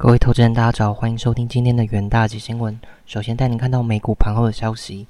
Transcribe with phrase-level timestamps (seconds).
[0.00, 2.78] 各位投资人，大家早，欢迎收听今天的元大吉新闻。
[3.04, 5.08] 首先带您看到美股盘后的消息。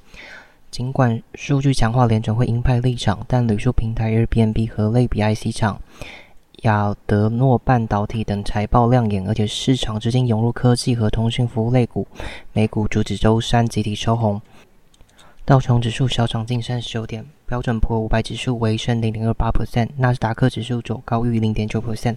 [0.71, 5.79] 尽管数据强化联准会鹰派立场，但旅宿平台 Airbnb 和类比 IC 厂
[6.62, 12.06] 亚德诺半导体等财报亮眼，而且市场资金涌入科技和通讯服务类股，
[12.54, 14.40] 美股主指周三集体收红。
[15.44, 22.16] 道琼指数小涨近三十九点，标准普尔五百指数微升零点二八 percent，纳斯达克指数走高逾零点九 percent。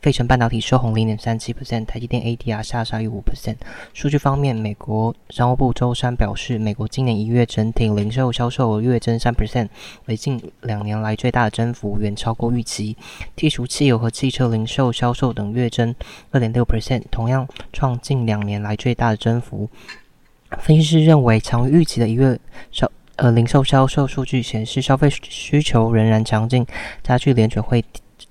[0.00, 3.56] 费城半导体收红零点三七 percent，台积电 ADR 下杀逾五 percent。
[3.92, 9.68] 数据方面，美国商务部周三表示，美国今年一月整体零售销售额月增三 percent，
[10.06, 12.96] 为近两年来最大的增幅，远超过预期。
[13.36, 15.92] 剔除汽油和汽车零售销售等月增
[16.30, 19.68] 二点六 percent，同样创近两年来最大的增幅。
[20.60, 22.38] 分析师认为，强于预期的一月
[22.70, 26.64] 销呃零售销售数据显示，消费需求仍然强劲，
[27.02, 27.84] 加剧联准会。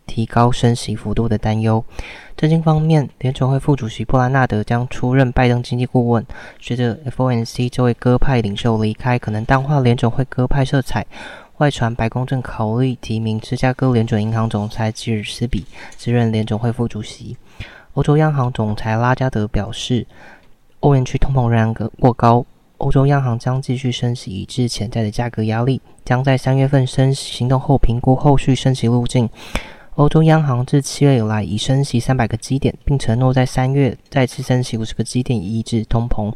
[0.06, 1.84] 提高升息幅度的担忧。
[2.36, 6.26] 资金方面，联储会副主席布拉纳德将出任拜登经济顾问。
[6.60, 11.06] 随着 FOMC 这位鸽派领袖离开，可能淡化联储会鸽派色彩。
[11.58, 15.66] 外传白宫正考虑提名芝加哥联准银行总裁吉尔斯比
[15.98, 17.36] 接任联准会副主席。
[17.94, 20.06] 欧洲央行总裁拉加德表示，
[20.82, 22.46] 欧元区通膨仍然过高，
[22.78, 29.28] 欧洲央行将继续升息以致潜在的价格压力，将在三月份升息行动后评估后续升息路径。
[29.98, 36.32] 欧洲央行自七月以来已升息三百个基点，并承诺在三月再次升息五十个基点，以抑制通膨。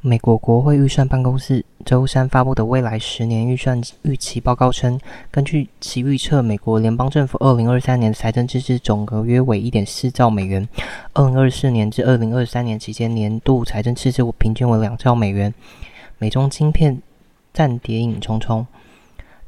[0.00, 5.00] 美国国会预算办公室周三发布的未来十年预算预期报告称，
[5.32, 10.68] 根据其预测，美国联邦政府二零二三年财政支出总额约为一点四兆美元，
[11.12, 15.52] 二零二四年至二零二三年期间年度财政赤字平均为两兆美元。
[16.18, 17.02] 美中晶片
[17.52, 18.64] 战谍影重重。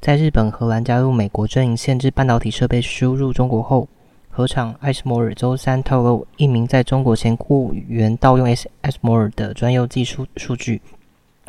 [0.02, 3.86] 在日本、荷兰加入美国阵营，限制半导体设备输入中国后，
[4.28, 10.82] 核厂艾斯摩尔周三透露，一名在中国前雇员盗用 S 艾斯摩尔的专用技术数据，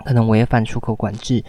[0.05, 1.43] 可能违反出口管制。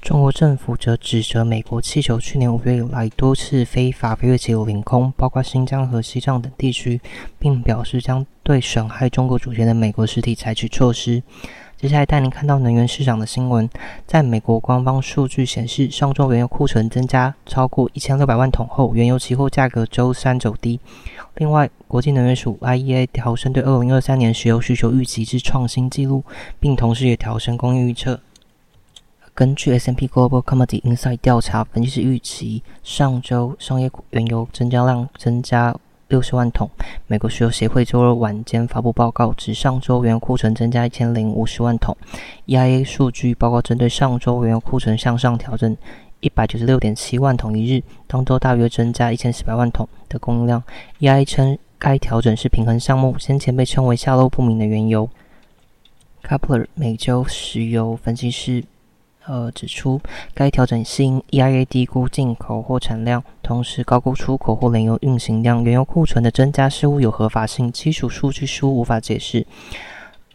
[0.00, 7.00] 中国政府则指责美国气球去年五月以来多次非法飞越其领空，包括新疆和西藏等地区，
[7.38, 11.22] 并表示将对损害中国主权的美国实体采取措施。
[11.82, 13.68] 接下来带您看到能源市场的新闻。
[14.06, 20.78] 在美国官方数据显示，上周原油库存增加超过一千六百万桶后，原油期货价格周三走低。
[21.38, 26.22] 另外，国际能源署 IEA 调升对二零二三年石油需求预期至创新纪录，
[26.60, 28.20] 并同时也调升供应预测。
[29.34, 35.74] 根据 S&P Global Commodity Insight 调查分析师预期，上周商业原油增加量增加。
[36.12, 36.68] 六十万桶。
[37.06, 41.96] 美国石油协会周二晚间发布报告，指上周原油库存增加一千零五十万桶。
[42.46, 45.74] EIA 数据报告针对上周原油库存向上调整
[46.20, 50.62] 一百九十六点七万桶一日，当周大约增加一千四百万桶的供应量。
[51.00, 55.08] EIA 称该调整是平衡项目，先前被称为下落不明的原油。
[56.22, 58.62] Coupler 美洲石油分析师。
[59.26, 60.00] 呃，指出
[60.34, 65.62] 该调整是因 EIA 低估进口货产量，同时高估出口或炼油运行量。
[65.62, 69.46] 原油库存的增加似乎有合法性，基础数据似乎无法解释。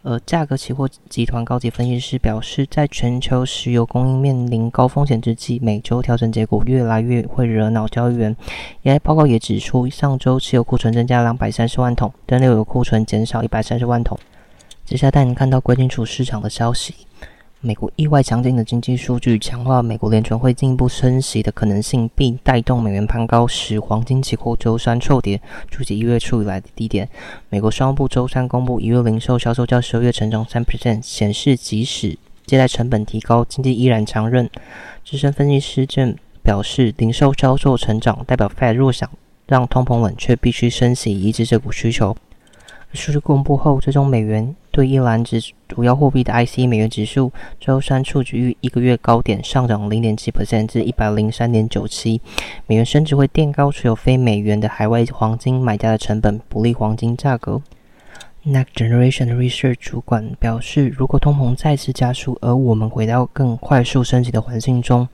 [0.02, 8.34] 呃价格期货集团高级分析师表示，在全球石油供应面临高风险之际，每周调整结果越来越会惹恼交易员。
[8.84, 14.18] EIA 报告也指出，上周汽油库存增加两百三十万桶，但炼油库存减少一百三十万桶。
[14.84, 16.94] 接下来带您看到贵金属市场的消息。
[17.60, 27.08] 美国意外强劲的经济数据强化美国联储会进一步升息的可能性，并带动美元攀高，使黄金期货周三触跌，触及一月初以来的低点。
[27.48, 34.48] 美国商务部周三公布一月零售销售较十二月成长三 percent，显示即使借贷成本提高，经济依然强韧。
[35.04, 36.14] 资深分析师正
[36.44, 39.10] 表示，零售销售成长代表 Fed 若想
[39.48, 42.16] 让通膨冷却，必须升息抑制这股需求。
[42.94, 45.38] 数据公布后，最终美元对一篮子
[45.68, 52.20] 主要货币的 IC 美元指数周三触及于一个月高点，上涨零点七 percent 至一百零三点九七。
[52.66, 57.60] 美元升值会垫高持有非美元的海外黄金买家的成本，不利黄金价格。
[58.46, 65.06] Next Generation Research 主管表示，如果通膨再次加速，而我们回到更快速升级的环境中，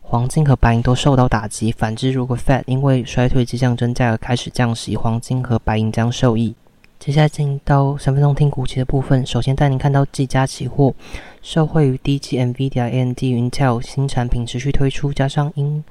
[0.00, 1.72] 黄金和白银都受到打击。
[1.72, 6.54] 反之，如果 Fed 因为衰退迹象增加而开始降息，黄金和白银将受益。
[6.98, 9.24] 接下来进到三分钟听股期的部分。
[9.24, 10.92] 首先带您看到技嘉期货，
[11.40, 15.82] 受惠于低级 NVIDIA、AMD、Intel 新产品持续推出，加上因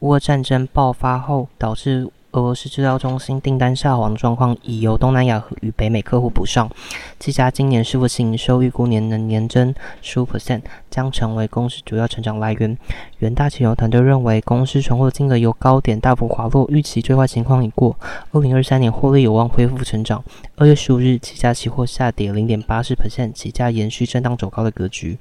[0.00, 6.68] 乌俄战争爆发后导致俄罗斯制造中心订单下滑的状况已由东南亚与北美客户补上。
[7.16, 9.72] 技嘉今年伺服器营收预估年能年增
[10.02, 12.76] 十五 percent，将成为公司主要成长来源。
[13.18, 17.96] 元大期油团队认为，公司存货金额由高点大幅滑落，预期最坏情况已过，
[18.32, 20.24] 二零二三年获利有望恢复成长。
[20.56, 25.18] 二月十五日，期价期货下跌零点八四 percent，期价延续震荡走高的格局。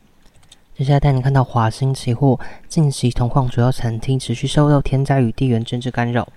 [0.75, 6.27] 接下来带你看到华兴期货近期铜矿主要产地持续受到天灾与地缘政治干扰，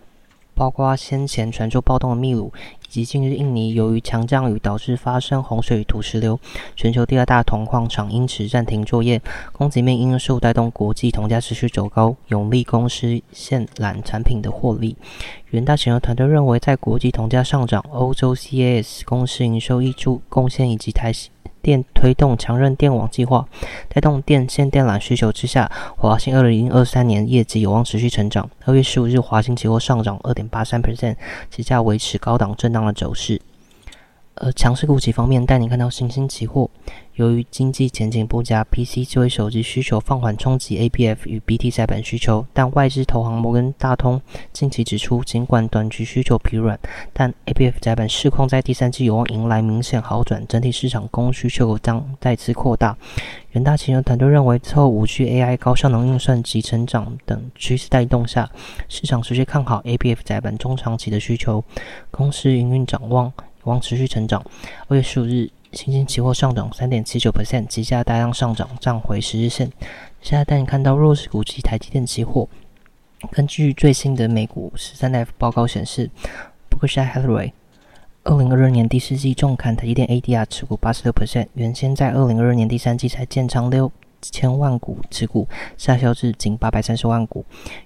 [0.57, 2.51] 包括先前传出暴动的秘鲁，
[2.87, 6.41] 以及近日印尼由于强降雨导致发生洪水与土石流，
[6.75, 9.21] 全球第二大铜矿厂因此暂停作业。
[9.53, 14.97] 供给面因素带动国际铜价持续走高，有利公司现缆产品的获利。
[15.51, 21.13] 元大前油团队认为，在国际铜价上涨、欧洲 CAS 公司营收益注贡献以及台
[21.67, 23.45] 电推动强韧电网计划，
[23.89, 28.49] 带动电线电缆需求之下，华兴二零二三年业绩有望持续成长。
[28.65, 31.17] 二月十五日，华兴期货上涨二点八三 percent，
[31.51, 33.43] 期价维持高档震荡的走势。
[34.37, 36.69] 而强势股企方面，带你看到新兴期货。
[37.15, 42.45] 由于经济前景不佳，PC 智慧手机需求放缓，冲击 ABF 与 BT 载板需求。
[42.53, 44.21] 但外资投行摩根大通
[44.53, 46.79] 近期指出，尽管短期需求疲软，
[47.15, 52.95] 但 ABF 载板市况在第三季有望迎来明显好转，整体市场供需求将再次扩大。
[53.53, 58.51] 远大期油团队认为，后五 G、AI、高效能运算及成长等趋势带动下，
[58.91, 61.65] 市场持续看好 ABF 载板中长期的需求，
[62.11, 63.33] 公司营运展望。
[63.67, 64.43] 望持续成长。
[64.89, 69.71] 二月十五日，新兴期货上涨三点七九 percent，即价大量上涨，涨回十日线。
[70.23, 72.49] 现在带你看到弱势股及台积电期货。
[73.31, 76.11] 根据最新的美股十三 F 报告显示
[76.71, 77.53] ，Berkshire Hathaway
[78.25, 83.91] 二零二二年第四季重砍台积电 ADR 持股八十六 percent，原先在二零二二年第三季才建仓六
[84.21, 87.45] 千万股持股，下销至仅八百三十万股。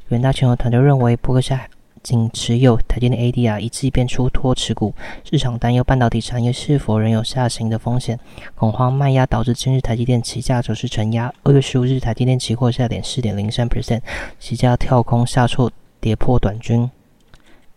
[0.08, 1.68] 远大全球团队认为，伯克夏
[2.02, 8.18] 仅持有台积电 ADR 一季便出脱持股，市场担忧半导体产业是否仍有下行的风险，
[8.54, 11.32] 恐慌卖压导致今日台积电期价走势承压。
[11.42, 14.00] 二月十五日，台积电期货下跌四点零三 percent，
[14.38, 15.70] 期价跳空下挫，
[16.00, 16.90] 跌破短均。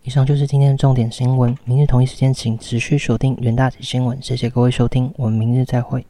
[0.02, 4.18] 以上就是今天的重点新闻，明日同一时间请持续锁定元大旗新闻。
[4.22, 6.04] 谢谢各位收听，我们明日再会。